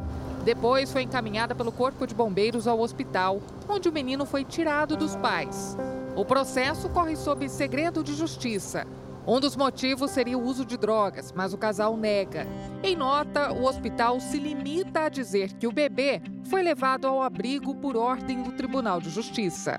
Depois 0.45 0.91
foi 0.91 1.03
encaminhada 1.03 1.55
pelo 1.55 1.73
Corpo 1.73 2.07
de 2.07 2.15
Bombeiros 2.15 2.67
ao 2.67 2.81
hospital, 2.81 3.43
onde 3.69 3.89
o 3.89 3.93
menino 3.93 4.25
foi 4.25 4.45
tirado 4.45 4.97
dos 4.97 5.15
pais. 5.17 5.77
O 6.17 6.25
processo 6.25 6.89
corre 6.89 7.17
sob 7.17 7.49
segredo 7.49 8.03
de 8.03 8.15
justiça. 8.15 8.87
Um 9.27 9.39
dos 9.39 9.55
motivos 9.55 10.11
seria 10.13 10.39
o 10.39 10.43
uso 10.43 10.65
de 10.65 10.79
drogas, 10.79 11.31
mas 11.33 11.53
o 11.53 11.59
casal 11.59 11.97
nega. 11.97 12.47
Em 12.83 12.97
nota, 12.97 13.53
o 13.53 13.65
hospital 13.65 14.19
se 14.19 14.39
limita 14.39 15.05
a 15.05 15.09
dizer 15.11 15.53
que 15.53 15.67
o 15.67 15.73
bebê 15.73 16.23
foi 16.49 16.63
levado 16.63 17.07
ao 17.07 17.23
abrigo 17.23 17.75
por 17.75 17.97
ordem 17.97 18.43
do 18.43 18.53
Tribunal 18.53 19.01
de 19.01 19.11
Justiça. 19.11 19.79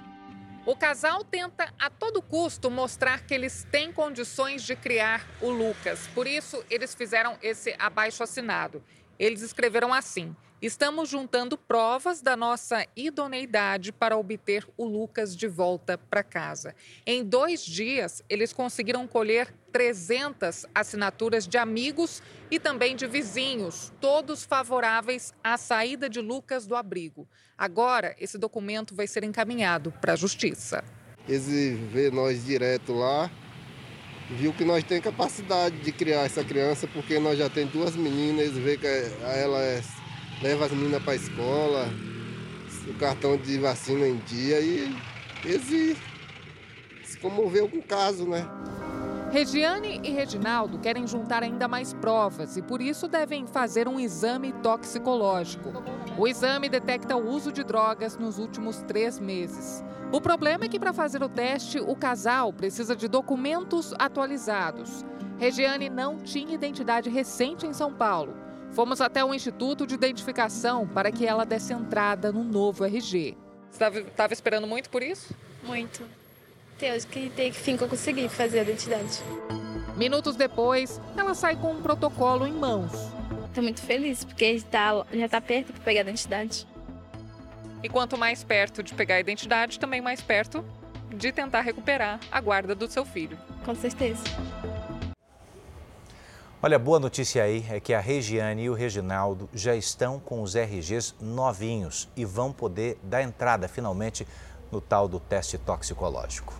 O 0.63 0.75
casal 0.75 1.23
tenta 1.23 1.73
a 1.79 1.89
todo 1.89 2.21
custo 2.21 2.69
mostrar 2.69 3.25
que 3.25 3.33
eles 3.33 3.65
têm 3.71 3.91
condições 3.91 4.61
de 4.61 4.75
criar 4.75 5.25
o 5.41 5.49
Lucas. 5.49 6.07
Por 6.13 6.27
isso, 6.27 6.63
eles 6.69 6.93
fizeram 6.93 7.35
esse 7.41 7.75
abaixo 7.79 8.21
assinado. 8.21 8.83
Eles 9.17 9.41
escreveram 9.41 9.91
assim: 9.91 10.35
Estamos 10.61 11.09
juntando 11.09 11.57
provas 11.57 12.21
da 12.21 12.37
nossa 12.37 12.85
idoneidade 12.95 13.91
para 13.91 14.15
obter 14.15 14.63
o 14.77 14.85
Lucas 14.85 15.35
de 15.35 15.47
volta 15.47 15.97
para 15.97 16.21
casa. 16.21 16.75
Em 17.03 17.23
dois 17.23 17.65
dias, 17.65 18.21
eles 18.29 18.53
conseguiram 18.53 19.07
colher 19.07 19.51
300 19.71 20.67
assinaturas 20.75 21.47
de 21.47 21.57
amigos 21.57 22.21
e 22.51 22.59
também 22.59 22.95
de 22.95 23.07
vizinhos, 23.07 23.91
todos 23.99 24.43
favoráveis 24.43 25.33
à 25.43 25.57
saída 25.57 26.07
de 26.07 26.21
Lucas 26.21 26.67
do 26.67 26.75
abrigo. 26.75 27.27
Agora, 27.57 28.15
esse 28.19 28.37
documento 28.37 28.93
vai 28.93 29.07
ser 29.07 29.23
encaminhado 29.23 29.91
para 29.99 30.13
a 30.13 30.15
Justiça. 30.15 30.83
Eles 31.27 31.47
vê 31.91 32.11
nós 32.11 32.45
direto 32.45 32.93
lá, 32.93 33.31
viu 34.29 34.53
que 34.53 34.63
nós 34.63 34.83
temos 34.83 35.05
capacidade 35.05 35.79
de 35.79 35.91
criar 35.91 36.25
essa 36.25 36.43
criança, 36.43 36.87
porque 36.87 37.17
nós 37.17 37.39
já 37.39 37.49
temos 37.49 37.73
duas 37.73 37.95
meninas, 37.95 38.45
eles 38.45 38.57
vê 38.59 38.77
que 38.77 38.85
ela 38.85 39.59
é 39.59 39.81
leva 40.41 40.65
as 40.65 40.71
meninas 40.71 41.03
para 41.03 41.13
a 41.13 41.15
escola, 41.15 41.89
o 42.87 42.93
cartão 42.95 43.37
de 43.37 43.59
vacina 43.59 44.07
em 44.07 44.17
dia 44.17 44.59
e 44.59 44.95
eles 45.45 45.97
se 47.03 47.17
comoveu 47.19 47.69
com 47.69 47.77
o 47.77 47.83
caso, 47.83 48.27
né? 48.27 48.47
Regiane 49.31 50.01
e 50.03 50.11
Reginaldo 50.11 50.77
querem 50.79 51.07
juntar 51.07 51.41
ainda 51.41 51.67
mais 51.67 51.93
provas 51.93 52.57
e 52.57 52.61
por 52.61 52.81
isso 52.81 53.07
devem 53.07 53.47
fazer 53.47 53.87
um 53.87 53.97
exame 53.97 54.51
toxicológico. 54.61 55.71
O 56.17 56.27
exame 56.27 56.67
detecta 56.67 57.15
o 57.15 57.29
uso 57.29 57.51
de 57.51 57.63
drogas 57.63 58.17
nos 58.17 58.39
últimos 58.39 58.81
três 58.83 59.19
meses. 59.19 59.81
O 60.11 60.19
problema 60.19 60.65
é 60.65 60.67
que 60.67 60.79
para 60.79 60.91
fazer 60.91 61.23
o 61.23 61.29
teste, 61.29 61.79
o 61.79 61.95
casal 61.95 62.51
precisa 62.51 62.93
de 62.93 63.07
documentos 63.07 63.93
atualizados. 63.97 65.05
Regiane 65.37 65.89
não 65.89 66.17
tinha 66.17 66.53
identidade 66.53 67.09
recente 67.09 67.65
em 67.65 67.71
São 67.71 67.93
Paulo 67.93 68.40
Fomos 68.73 69.01
até 69.01 69.23
o 69.23 69.33
Instituto 69.33 69.85
de 69.85 69.95
Identificação 69.95 70.87
para 70.87 71.11
que 71.11 71.25
ela 71.25 71.45
desse 71.45 71.73
entrada 71.73 72.31
no 72.31 72.43
novo 72.43 72.85
RG. 72.85 73.37
Você 73.69 73.85
estava 73.85 74.33
esperando 74.33 74.65
muito 74.65 74.89
por 74.89 75.03
isso? 75.03 75.33
Muito. 75.63 76.03
Deus, 76.79 77.05
que 77.05 77.29
tem 77.29 77.51
que 77.51 77.59
fim 77.59 77.77
que 77.77 77.83
eu 77.83 77.87
consegui 77.87 78.27
fazer 78.29 78.59
a 78.59 78.61
identidade. 78.63 79.19
Minutos 79.97 80.35
depois, 80.35 80.99
ela 81.17 81.33
sai 81.33 81.55
com 81.55 81.71
um 81.73 81.81
protocolo 81.81 82.47
em 82.47 82.53
mãos. 82.53 82.91
Estou 83.47 83.63
muito 83.63 83.81
feliz, 83.81 84.23
porque 84.23 84.61
tá, 84.71 85.05
já 85.13 85.25
está 85.25 85.41
perto 85.41 85.73
para 85.73 85.83
pegar 85.83 85.99
a 85.99 86.03
identidade. 86.03 86.65
E 87.83 87.89
quanto 87.89 88.17
mais 88.17 88.43
perto 88.43 88.81
de 88.81 88.93
pegar 88.93 89.15
a 89.15 89.19
identidade, 89.19 89.79
também 89.79 89.99
mais 89.99 90.21
perto 90.21 90.63
de 91.09 91.31
tentar 91.31 91.61
recuperar 91.61 92.19
a 92.31 92.39
guarda 92.39 92.73
do 92.73 92.89
seu 92.89 93.05
filho. 93.05 93.37
Com 93.65 93.75
certeza. 93.75 94.23
Olha, 96.63 96.77
boa 96.77 96.99
notícia 96.99 97.41
aí 97.41 97.65
é 97.71 97.79
que 97.79 97.91
a 97.91 97.99
Regiane 97.99 98.65
e 98.65 98.69
o 98.69 98.75
Reginaldo 98.75 99.49
já 99.51 99.75
estão 99.75 100.19
com 100.19 100.43
os 100.43 100.53
RGs 100.53 101.15
novinhos 101.19 102.07
e 102.15 102.23
vão 102.23 102.53
poder 102.53 102.99
dar 103.01 103.23
entrada 103.23 103.67
finalmente 103.67 104.27
no 104.71 104.79
tal 104.79 105.07
do 105.07 105.19
teste 105.19 105.57
toxicológico. 105.57 106.53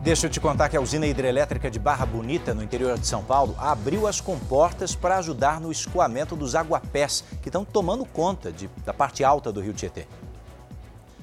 Deixa 0.00 0.26
eu 0.26 0.30
te 0.30 0.40
contar 0.40 0.68
que 0.68 0.76
a 0.76 0.80
usina 0.80 1.06
hidrelétrica 1.06 1.70
de 1.70 1.78
Barra 1.78 2.04
Bonita, 2.04 2.52
no 2.52 2.64
interior 2.64 2.98
de 2.98 3.06
São 3.06 3.22
Paulo, 3.22 3.54
abriu 3.56 4.08
as 4.08 4.20
comportas 4.20 4.96
para 4.96 5.18
ajudar 5.18 5.60
no 5.60 5.70
escoamento 5.70 6.34
dos 6.34 6.56
aguapés 6.56 7.22
que 7.40 7.48
estão 7.48 7.64
tomando 7.64 8.04
conta 8.04 8.50
de, 8.50 8.68
da 8.84 8.92
parte 8.92 9.22
alta 9.22 9.52
do 9.52 9.60
rio 9.60 9.72
Tietê. 9.72 10.08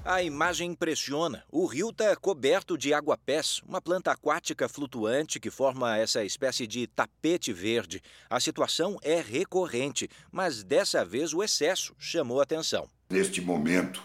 A 0.03 0.23
imagem 0.23 0.71
impressiona. 0.71 1.43
O 1.51 1.67
rio 1.67 1.91
está 1.91 2.15
coberto 2.15 2.75
de 2.75 2.91
aguapés, 2.91 3.61
uma 3.67 3.79
planta 3.79 4.11
aquática 4.11 4.67
flutuante 4.67 5.39
que 5.39 5.51
forma 5.51 5.95
essa 5.95 6.25
espécie 6.25 6.65
de 6.65 6.87
tapete 6.87 7.53
verde. 7.53 8.01
A 8.27 8.39
situação 8.39 8.97
é 9.03 9.21
recorrente, 9.21 10.09
mas 10.31 10.63
dessa 10.63 11.05
vez 11.05 11.35
o 11.35 11.43
excesso 11.43 11.93
chamou 11.99 12.41
atenção. 12.41 12.89
Neste 13.11 13.41
momento, 13.41 14.01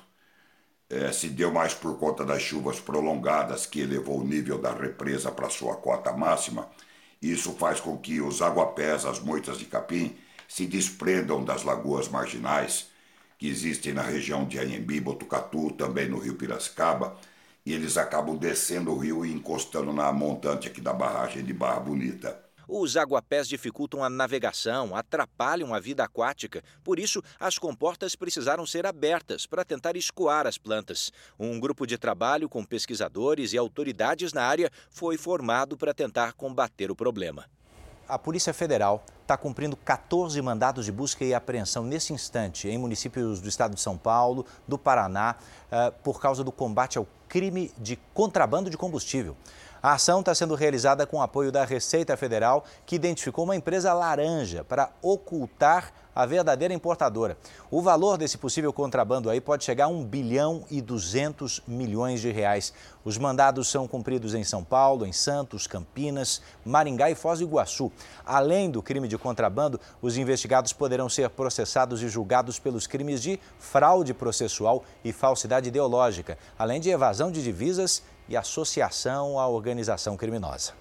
é, 0.91 1.11
se 1.13 1.31
deu 1.31 1.51
mais 1.51 1.73
por 1.73 1.99
conta 1.99 2.27
das 2.27 2.43
chuvas 2.43 2.79
prolongadas 2.79 3.65
que 3.65 3.81
elevou 3.81 4.21
o 4.21 4.25
nível 4.25 4.59
da 4.59 4.75
represa 4.75 5.33
para 5.33 5.49
sua 5.49 5.77
cota 5.77 6.13
máxima. 6.13 6.69
Isso 7.23 7.53
faz 7.53 7.81
com 7.81 7.97
que 7.97 8.21
os 8.21 8.43
aguapés, 8.43 9.07
as 9.07 9.19
moitas 9.19 9.59
de 9.59 9.65
capim, 9.65 10.15
se 10.47 10.67
desprendam 10.67 11.43
das 11.43 11.63
lagoas 11.63 12.07
marginais 12.07 12.95
que 13.39 13.49
existem 13.49 13.93
na 13.93 14.03
região 14.03 14.45
de 14.45 14.59
Anhembi, 14.59 15.01
Botucatu, 15.01 15.71
também 15.73 16.09
no 16.09 16.19
rio 16.19 16.35
Piracicaba, 16.35 17.17
e 17.65 17.73
eles 17.73 17.97
acabam 17.97 18.37
descendo 18.37 18.93
o 18.93 18.99
rio 18.99 19.27
e 19.27 19.33
encostando 19.33 19.93
na 19.93 20.13
montante 20.13 20.69
aqui 20.69 20.81
da 20.81 20.93
barragem 20.93 21.45
de 21.45 21.53
Barra 21.53 21.81
Bonita. 21.81 22.47
Os 22.69 22.97
aguapés 22.97 23.47
dificultam 23.47 24.03
a 24.03 24.11
navegação, 24.11 24.97
atrapalham 24.97 25.73
a 25.73 25.79
vida 25.79 26.03
aquática, 26.03 26.65
por 26.83 26.99
isso 26.99 27.23
as 27.39 27.59
comportas 27.59 28.17
precisaram 28.17 28.67
ser 28.67 28.85
abertas 28.85 29.47
para 29.47 29.65
tentar 29.65 29.97
escoar 29.97 30.49
as 30.49 30.59
plantas. 30.59 31.13
Um 31.39 31.61
grupo 31.61 31.87
de 31.87 31.97
trabalho 31.97 32.49
com 32.49 32.65
pesquisadores 32.65 33.53
e 33.53 33.59
autoridades 33.59 34.33
na 34.33 34.43
área 34.43 34.71
foi 34.91 35.17
formado 35.17 35.77
para 35.77 35.95
tentar 35.95 36.33
combater 36.33 36.91
o 36.91 36.97
problema. 36.97 37.49
A 38.09 38.17
Polícia 38.17 38.55
Federal 38.55 39.03
está 39.23 39.37
cumprindo 39.37 39.77
14 39.77 40.41
mandados 40.41 40.85
de 40.85 40.93
busca 40.93 41.25
e 41.25 41.35
apreensão 41.35 41.83
nesse 41.83 42.13
instante 42.13 42.69
em 42.69 42.79
municípios 42.79 43.41
do 43.41 43.49
estado 43.49 43.75
de 43.75 43.81
São 43.81 43.99
Paulo, 43.99 44.47
do 44.69 44.79
Paraná, 44.79 45.35
uh, 45.73 45.93
por 46.05 46.21
causa 46.21 46.45
do 46.45 46.53
combate 46.53 46.99
ao 46.99 47.07
crime 47.29 47.73
de 47.77 47.97
contrabando 48.15 48.71
de 48.71 48.77
combustível. 48.77 49.37
A 49.83 49.93
ação 49.93 50.21
está 50.21 50.35
sendo 50.35 50.55
realizada 50.55 51.07
com 51.07 51.23
apoio 51.23 51.53
da 51.53 51.65
Receita 51.65 52.17
Federal, 52.17 52.65
que 52.85 52.97
identificou 52.97 53.45
uma 53.45 53.57
empresa 53.57 53.93
laranja 53.93 54.65
para 54.65 54.91
ocultar 55.03 55.93
a 56.17 56.25
verdadeira 56.25 56.73
importadora. 56.73 57.37
O 57.71 57.83
valor 57.83 58.17
desse 58.17 58.39
possível 58.39 58.73
contrabando 58.73 59.29
aí 59.29 59.39
pode 59.39 59.65
chegar 59.65 59.85
a 59.85 59.89
1 59.89 60.03
bilhão 60.03 60.65
e 60.71 60.81
200 60.81 61.63
milhões 61.69 62.23
de 62.23 62.31
reais. 62.31 62.73
Os 63.05 63.19
mandados 63.19 63.69
são 63.69 63.87
cumpridos 63.87 64.33
em 64.33 64.43
São 64.43 64.65
Paulo, 64.65 65.05
em 65.05 65.13
Santos, 65.13 65.67
Campinas, 65.67 66.41
Maringá 66.65 67.11
e 67.11 67.15
Foz 67.15 67.41
do 67.41 67.45
Iguaçu. 67.45 67.93
Além 68.25 68.71
do 68.71 68.83
crime 68.83 69.07
de 69.07 69.19
contrabando, 69.19 69.79
os 70.01 70.17
investigados 70.17 70.73
poderão 70.73 71.07
ser 71.07 71.29
processados 71.29 72.03
e 72.03 72.09
julgados 72.09 72.59
pelos 72.59 72.87
crimes 72.87 73.21
de 73.21 73.39
fraude 73.59 74.15
processual 74.15 74.85
e 75.05 75.13
falsidade 75.13 75.69
ideológica, 75.69 76.39
além 76.59 76.81
de 76.81 76.89
evasão 76.89 77.31
de 77.31 77.43
divisas 77.43 78.03
e 78.29 78.37
associação 78.37 79.39
à 79.39 79.47
organização 79.49 80.17
criminosa. 80.17 80.73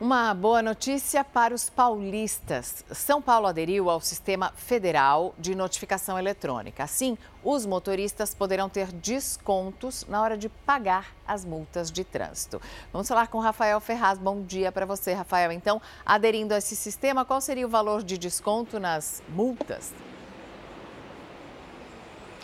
Uma 0.00 0.34
boa 0.34 0.60
notícia 0.60 1.22
para 1.22 1.54
os 1.54 1.70
paulistas. 1.70 2.84
São 2.90 3.22
Paulo 3.22 3.46
aderiu 3.46 3.88
ao 3.88 4.00
Sistema 4.00 4.52
Federal 4.56 5.32
de 5.38 5.54
Notificação 5.54 6.18
Eletrônica. 6.18 6.82
Assim, 6.82 7.16
os 7.44 7.64
motoristas 7.64 8.34
poderão 8.34 8.68
ter 8.68 8.88
descontos 8.90 10.04
na 10.08 10.20
hora 10.20 10.36
de 10.36 10.48
pagar 10.48 11.14
as 11.26 11.44
multas 11.44 11.92
de 11.92 12.02
trânsito. 12.02 12.60
Vamos 12.92 13.06
falar 13.06 13.28
com 13.28 13.38
Rafael 13.38 13.80
Ferraz. 13.80 14.18
Bom 14.18 14.42
dia 14.42 14.72
para 14.72 14.84
você, 14.84 15.12
Rafael. 15.12 15.52
Então, 15.52 15.80
aderindo 16.04 16.54
a 16.54 16.58
esse 16.58 16.74
sistema, 16.74 17.24
qual 17.24 17.40
seria 17.40 17.64
o 17.64 17.70
valor 17.70 18.02
de 18.02 18.18
desconto 18.18 18.80
nas 18.80 19.22
multas? 19.28 19.92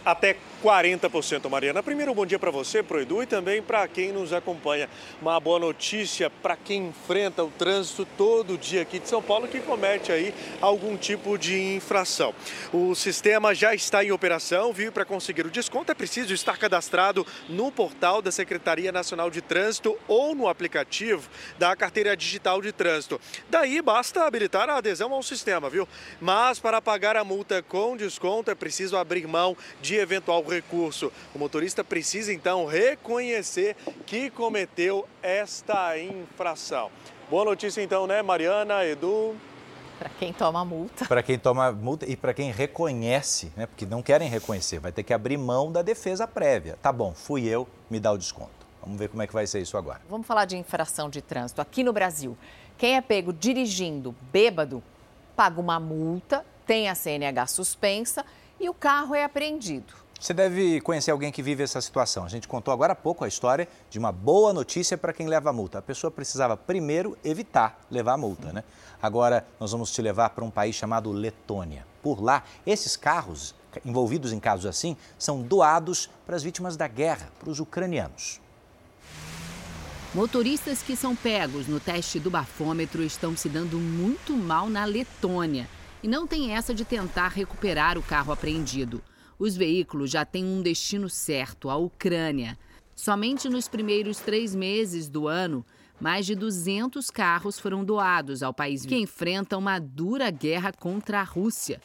até 0.04 0.37
40%, 0.62 1.48
Mariana. 1.48 1.82
Primeiro, 1.82 2.14
bom 2.14 2.26
dia 2.26 2.38
para 2.38 2.50
você, 2.50 2.82
pro 2.82 3.00
Edu, 3.00 3.22
e 3.22 3.26
também 3.26 3.62
para 3.62 3.86
quem 3.88 4.12
nos 4.12 4.32
acompanha. 4.32 4.88
Uma 5.20 5.40
boa 5.40 5.58
notícia 5.58 6.28
para 6.28 6.54
quem 6.56 6.88
enfrenta 6.88 7.42
o 7.42 7.50
trânsito 7.50 8.06
todo 8.16 8.58
dia 8.58 8.82
aqui 8.82 8.98
de 8.98 9.08
São 9.08 9.22
Paulo 9.22 9.48
que 9.48 9.60
comete 9.60 10.12
aí 10.12 10.34
algum 10.60 10.96
tipo 10.96 11.38
de 11.38 11.74
infração. 11.74 12.34
O 12.72 12.94
sistema 12.94 13.54
já 13.54 13.74
está 13.74 14.04
em 14.04 14.12
operação, 14.12 14.72
viu? 14.72 14.92
Para 14.92 15.04
conseguir 15.04 15.46
o 15.46 15.50
desconto 15.50 15.90
é 15.90 15.94
preciso 15.94 16.34
estar 16.34 16.58
cadastrado 16.58 17.26
no 17.48 17.72
portal 17.72 18.20
da 18.20 18.30
Secretaria 18.30 18.92
Nacional 18.92 19.30
de 19.30 19.40
Trânsito 19.40 19.96
ou 20.06 20.34
no 20.34 20.46
aplicativo 20.46 21.28
da 21.58 21.74
Carteira 21.74 22.16
Digital 22.16 22.60
de 22.60 22.72
Trânsito. 22.72 23.20
Daí 23.48 23.80
basta 23.80 24.24
habilitar 24.24 24.68
a 24.68 24.76
adesão 24.76 25.12
ao 25.12 25.22
sistema, 25.22 25.70
viu? 25.70 25.88
Mas 26.20 26.58
para 26.58 26.82
pagar 26.82 27.16
a 27.16 27.24
multa 27.24 27.62
com 27.62 27.96
desconto 27.96 28.50
é 28.50 28.54
preciso 28.54 28.96
abrir 28.96 29.26
mão 29.26 29.56
de 29.80 29.96
eventual 29.96 30.42
recurso. 30.50 31.11
O 31.35 31.38
motorista 31.38 31.83
precisa 31.83 32.33
então 32.33 32.66
reconhecer 32.66 33.76
que 34.04 34.28
cometeu 34.30 35.09
esta 35.23 35.99
infração. 35.99 36.90
Boa 37.30 37.45
notícia 37.45 37.80
então, 37.80 38.07
né, 38.07 38.21
Mariana, 38.23 38.85
Edu? 38.85 39.35
Para 39.99 40.09
quem 40.09 40.33
toma 40.33 40.64
multa. 40.64 41.04
Para 41.04 41.23
quem 41.23 41.38
toma 41.38 41.71
multa 41.73 42.07
e 42.11 42.16
para 42.16 42.35
quem 42.35 42.50
reconhece, 42.50 43.52
né? 43.57 43.66
Porque 43.66 43.87
não 43.87 44.02
querem 44.02 44.28
reconhecer, 44.28 44.78
vai 44.78 44.90
ter 44.90 45.02
que 45.02 45.12
abrir 45.12 45.37
mão 45.37 45.71
da 45.71 45.83
defesa 45.83 46.26
prévia. 46.26 46.78
Tá 46.83 46.90
bom, 46.90 47.14
fui 47.14 47.47
eu, 47.47 47.69
me 47.90 48.00
dá 48.00 48.11
o 48.11 48.19
desconto. 48.19 48.50
Vamos 48.83 48.99
ver 48.99 49.09
como 49.09 49.23
é 49.23 49.26
que 49.26 49.33
vai 49.33 49.47
ser 49.47 49.61
isso 49.61 49.76
agora. 49.76 50.00
Vamos 50.09 50.26
falar 50.26 50.47
de 50.47 50.57
infração 50.57 51.11
de 51.11 51.21
trânsito. 51.21 51.61
Aqui 51.61 51.85
no 51.85 51.92
Brasil, 51.92 52.37
quem 52.78 52.97
é 52.97 53.00
pego 53.00 53.33
dirigindo 53.33 54.14
bêbado 54.33 54.83
paga 55.37 55.61
uma 55.61 55.78
multa, 55.78 56.45
tem 56.66 56.88
a 56.88 56.95
CNH 56.95 57.47
suspensa 57.47 58.25
e 58.59 58.69
o 58.69 58.75
carro 58.75 59.14
é 59.14 59.25
apreendido. 59.25 59.92
Você 60.20 60.34
deve 60.34 60.82
conhecer 60.82 61.10
alguém 61.10 61.32
que 61.32 61.42
vive 61.42 61.62
essa 61.62 61.80
situação. 61.80 62.26
A 62.26 62.28
gente 62.28 62.46
contou 62.46 62.74
agora 62.74 62.92
há 62.92 62.96
pouco 62.96 63.24
a 63.24 63.28
história 63.28 63.66
de 63.88 63.98
uma 63.98 64.12
boa 64.12 64.52
notícia 64.52 64.98
para 64.98 65.14
quem 65.14 65.26
leva 65.26 65.48
a 65.48 65.52
multa. 65.52 65.78
A 65.78 65.82
pessoa 65.82 66.10
precisava 66.10 66.58
primeiro 66.58 67.16
evitar 67.24 67.80
levar 67.90 68.12
a 68.12 68.16
multa, 68.18 68.52
né? 68.52 68.62
Agora 69.02 69.46
nós 69.58 69.72
vamos 69.72 69.90
te 69.90 70.02
levar 70.02 70.28
para 70.30 70.44
um 70.44 70.50
país 70.50 70.76
chamado 70.76 71.10
Letônia. 71.10 71.86
Por 72.02 72.22
lá, 72.22 72.44
esses 72.66 72.98
carros 72.98 73.54
envolvidos 73.82 74.30
em 74.30 74.38
casos 74.38 74.66
assim 74.66 74.94
são 75.18 75.40
doados 75.40 76.10
para 76.26 76.36
as 76.36 76.42
vítimas 76.42 76.76
da 76.76 76.86
guerra, 76.86 77.30
para 77.38 77.48
os 77.48 77.58
ucranianos. 77.58 78.42
Motoristas 80.14 80.82
que 80.82 80.96
são 80.96 81.16
pegos 81.16 81.66
no 81.66 81.80
teste 81.80 82.20
do 82.20 82.30
bafômetro 82.30 83.02
estão 83.02 83.34
se 83.34 83.48
dando 83.48 83.78
muito 83.78 84.36
mal 84.36 84.68
na 84.68 84.84
Letônia. 84.84 85.66
E 86.02 86.08
não 86.08 86.26
tem 86.26 86.54
essa 86.54 86.74
de 86.74 86.84
tentar 86.84 87.28
recuperar 87.28 87.96
o 87.96 88.02
carro 88.02 88.32
apreendido. 88.32 89.02
Os 89.40 89.56
veículos 89.56 90.11
já 90.11 90.23
têm 90.23 90.44
um 90.44 90.61
destino 90.61 91.09
certo, 91.09 91.70
a 91.70 91.76
Ucrânia. 91.76 92.59
Somente 92.94 93.49
nos 93.49 93.68
primeiros 93.68 94.18
três 94.18 94.54
meses 94.54 95.09
do 95.09 95.26
ano, 95.26 95.64
mais 95.99 96.26
de 96.26 96.35
200 96.35 97.09
carros 97.09 97.59
foram 97.59 97.82
doados 97.82 98.42
ao 98.42 98.52
país 98.52 98.85
que 98.85 98.94
enfrenta 98.94 99.56
uma 99.56 99.78
dura 99.78 100.30
guerra 100.30 100.75
contra 100.75 101.20
a 101.20 101.25
Rússia. 101.25 101.80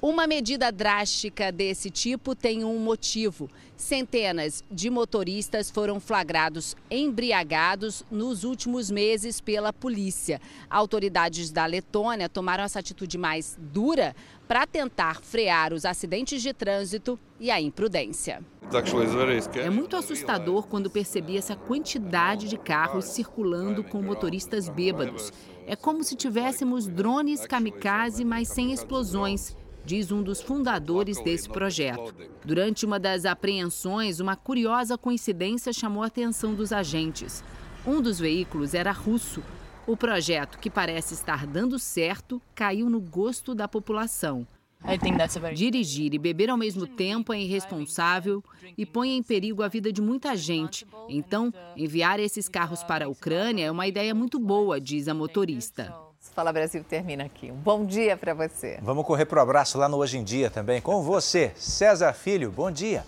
Uma 0.00 0.28
medida 0.28 0.70
drástica 0.70 1.50
desse 1.50 1.90
tipo 1.90 2.32
tem 2.32 2.64
um 2.64 2.78
motivo. 2.78 3.50
Centenas 3.76 4.62
de 4.70 4.88
motoristas 4.90 5.72
foram 5.72 5.98
flagrados 5.98 6.76
embriagados 6.88 8.04
nos 8.08 8.44
últimos 8.44 8.92
meses 8.92 9.40
pela 9.40 9.72
polícia. 9.72 10.40
Autoridades 10.70 11.50
da 11.50 11.66
Letônia 11.66 12.28
tomaram 12.28 12.62
essa 12.62 12.78
atitude 12.78 13.18
mais 13.18 13.58
dura 13.58 14.14
para 14.46 14.68
tentar 14.68 15.20
frear 15.20 15.72
os 15.72 15.84
acidentes 15.84 16.42
de 16.42 16.52
trânsito 16.52 17.18
e 17.40 17.50
a 17.50 17.60
imprudência. 17.60 18.40
É 19.56 19.70
muito 19.70 19.96
assustador 19.96 20.68
quando 20.68 20.88
percebi 20.88 21.36
essa 21.36 21.56
quantidade 21.56 22.48
de 22.48 22.56
carros 22.56 23.06
circulando 23.06 23.82
com 23.82 24.00
motoristas 24.00 24.68
bêbados. 24.68 25.32
É 25.66 25.74
como 25.74 26.04
se 26.04 26.14
tivéssemos 26.14 26.86
drones 26.86 27.46
kamikaze, 27.46 28.24
mas 28.24 28.46
sem 28.46 28.72
explosões 28.72 29.56
diz 29.88 30.12
um 30.12 30.22
dos 30.22 30.42
fundadores 30.42 31.18
desse 31.22 31.48
projeto. 31.48 32.14
Durante 32.44 32.84
uma 32.84 33.00
das 33.00 33.24
apreensões, 33.24 34.20
uma 34.20 34.36
curiosa 34.36 34.98
coincidência 34.98 35.72
chamou 35.72 36.02
a 36.02 36.08
atenção 36.08 36.54
dos 36.54 36.74
agentes. 36.74 37.42
Um 37.86 38.02
dos 38.02 38.18
veículos 38.18 38.74
era 38.74 38.92
russo. 38.92 39.42
O 39.86 39.96
projeto, 39.96 40.58
que 40.58 40.68
parece 40.68 41.14
estar 41.14 41.46
dando 41.46 41.78
certo, 41.78 42.38
caiu 42.54 42.90
no 42.90 43.00
gosto 43.00 43.54
da 43.54 43.66
população. 43.66 44.46
Dirigir 45.54 46.12
e 46.12 46.18
beber 46.18 46.50
ao 46.50 46.58
mesmo 46.58 46.86
tempo 46.86 47.32
é 47.32 47.40
irresponsável 47.40 48.44
e 48.76 48.84
põe 48.84 49.16
em 49.16 49.22
perigo 49.22 49.62
a 49.62 49.68
vida 49.68 49.90
de 49.90 50.02
muita 50.02 50.36
gente. 50.36 50.86
Então, 51.08 51.50
enviar 51.74 52.20
esses 52.20 52.46
carros 52.46 52.82
para 52.82 53.06
a 53.06 53.08
Ucrânia 53.08 53.64
é 53.64 53.70
uma 53.70 53.86
ideia 53.86 54.14
muito 54.14 54.38
boa, 54.38 54.78
diz 54.78 55.08
a 55.08 55.14
motorista. 55.14 56.07
Fala 56.20 56.52
Brasil 56.52 56.84
termina 56.84 57.24
aqui. 57.24 57.50
Um 57.50 57.56
bom 57.56 57.84
dia 57.84 58.16
para 58.16 58.34
você. 58.34 58.78
Vamos 58.82 59.04
correr 59.06 59.24
para 59.24 59.38
o 59.38 59.42
abraço 59.42 59.78
lá 59.78 59.88
no 59.88 59.96
Hoje 59.96 60.18
em 60.18 60.24
Dia 60.24 60.50
também 60.50 60.80
com 60.80 61.02
você, 61.02 61.52
César 61.56 62.12
Filho. 62.12 62.50
Bom 62.50 62.70
dia. 62.70 63.04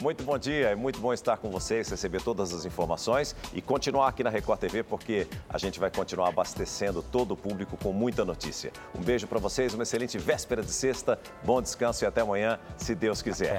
Muito 0.00 0.24
bom 0.24 0.38
dia, 0.38 0.68
é 0.68 0.74
muito 0.74 0.98
bom 0.98 1.12
estar 1.12 1.36
com 1.36 1.50
vocês, 1.50 1.90
receber 1.90 2.22
todas 2.22 2.54
as 2.54 2.64
informações 2.64 3.36
e 3.52 3.60
continuar 3.60 4.08
aqui 4.08 4.24
na 4.24 4.30
Record 4.30 4.58
TV, 4.58 4.82
porque 4.82 5.26
a 5.46 5.58
gente 5.58 5.78
vai 5.78 5.90
continuar 5.90 6.28
abastecendo 6.28 7.02
todo 7.02 7.32
o 7.32 7.36
público 7.36 7.76
com 7.76 7.92
muita 7.92 8.24
notícia. 8.24 8.72
Um 8.98 9.02
beijo 9.02 9.26
para 9.26 9.38
vocês, 9.38 9.74
uma 9.74 9.82
excelente 9.82 10.16
véspera 10.16 10.62
de 10.62 10.72
sexta, 10.72 11.18
bom 11.44 11.60
descanso 11.60 12.02
e 12.02 12.06
até 12.06 12.22
amanhã, 12.22 12.58
se 12.78 12.94
Deus 12.94 13.20
quiser. 13.20 13.58